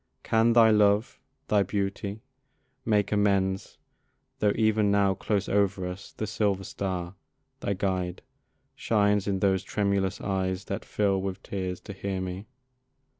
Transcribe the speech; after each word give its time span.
Can 0.23 0.53
thy 0.53 0.71
love, 0.71 1.19
Thy 1.47 1.61
beauty, 1.61 2.23
make 2.83 3.11
amends, 3.11 3.77
tho' 4.39 4.51
even 4.55 4.89
now, 4.89 5.13
Close 5.13 5.47
over 5.47 5.85
us, 5.85 6.11
the 6.13 6.25
silver 6.25 6.63
star, 6.63 7.13
thy 7.59 7.73
guide, 7.75 8.23
Shines 8.73 9.27
in 9.27 9.41
those 9.41 9.61
tremulous 9.63 10.19
eyes 10.19 10.65
that 10.65 10.85
fill 10.85 11.21
with 11.21 11.43
tears 11.43 11.79
To 11.81 11.93
hear 11.93 12.19
me? 12.19 12.47